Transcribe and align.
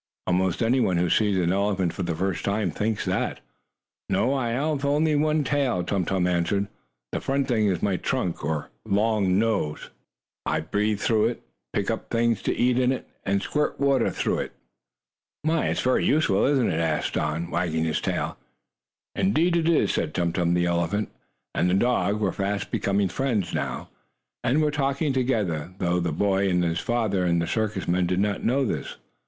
Almost 0.25 0.63
anyone 0.63 0.97
who 0.97 1.11
sees 1.11 1.37
an 1.37 1.51
elephant 1.53 1.93
for 1.93 2.01
the 2.01 2.15
first 2.15 2.43
time 2.43 2.71
thinks 2.71 3.05
that. 3.05 3.39
"No, 4.09 4.33
I 4.33 4.49
have 4.49 4.83
only 4.83 5.15
one 5.15 5.43
tail," 5.43 5.83
Tum 5.83 6.05
Tum 6.05 6.25
answered. 6.25 6.67
"The 7.11 7.21
front 7.21 7.47
thing 7.47 7.67
is 7.67 7.83
my 7.83 7.97
trunk, 7.97 8.43
or 8.43 8.71
long 8.83 9.37
nose. 9.37 9.91
I 10.43 10.61
breathe 10.61 10.99
through 11.01 11.25
it, 11.27 11.43
pick 11.71 11.91
up 11.91 12.09
things 12.09 12.41
to 12.41 12.55
eat 12.57 12.79
in 12.79 12.91
it, 12.91 13.07
and 13.27 13.43
squirt 13.43 13.79
water 13.79 14.09
through 14.09 14.39
it." 14.39 14.53
"My! 15.43 15.67
It 15.67 15.73
is 15.73 15.81
very 15.81 16.03
useful, 16.03 16.45
isn't 16.45 16.69
it?" 16.71 16.79
asked 16.79 17.13
Don, 17.13 17.51
wagging 17.51 17.83
his 17.83 18.01
tail. 18.01 18.37
"Indeed 19.13 19.55
it 19.55 19.69
is," 19.69 19.93
said 19.93 20.15
Tum 20.15 20.33
Tum. 20.33 20.55
The 20.55 20.65
elephant 20.65 21.11
and 21.53 21.69
the 21.69 21.75
dog 21.75 22.19
were 22.19 22.31
fast 22.33 22.71
becoming 22.71 23.07
friends 23.07 23.53
now, 23.53 23.89
and 24.43 24.63
were 24.63 24.71
talking 24.71 25.13
together, 25.13 25.75
though 25.77 25.99
the 25.99 26.11
boy 26.11 26.49
and 26.49 26.63
his 26.63 26.79
father 26.79 27.23
and 27.23 27.39
the 27.39 27.45
circus 27.45 27.87
men 27.87 28.07
did 28.07 28.19
not 28.19 28.43
know 28.43 28.65
this. 28.65 28.95